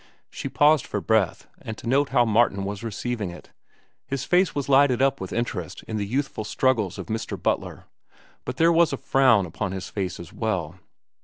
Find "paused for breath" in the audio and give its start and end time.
0.49-1.45